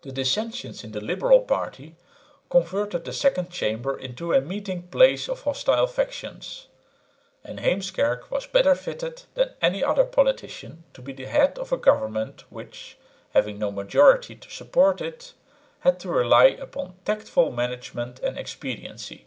The 0.00 0.12
dissensions 0.12 0.82
in 0.82 0.92
the 0.92 1.00
liberal 1.02 1.40
party 1.40 1.94
converted 2.48 3.04
the 3.04 3.12
Second 3.12 3.50
Chamber 3.50 3.98
into 3.98 4.32
a 4.32 4.40
meeting 4.40 4.84
place 4.88 5.28
of 5.28 5.42
hostile 5.42 5.86
factions; 5.86 6.68
and 7.44 7.58
Heemskerk 7.60 8.30
was 8.30 8.46
better 8.46 8.74
fitted 8.74 9.24
than 9.34 9.50
any 9.60 9.84
other 9.84 10.04
politician 10.06 10.84
to 10.94 11.02
be 11.02 11.12
the 11.12 11.26
head 11.26 11.58
of 11.58 11.70
a 11.70 11.76
government 11.76 12.50
which, 12.50 12.96
having 13.34 13.58
no 13.58 13.70
majority 13.70 14.36
to 14.36 14.48
support 14.50 15.02
it, 15.02 15.34
had 15.80 16.00
to 16.00 16.08
rely 16.08 16.44
upon 16.46 16.94
tactful 17.04 17.50
management 17.52 18.20
and 18.20 18.38
expediency. 18.38 19.26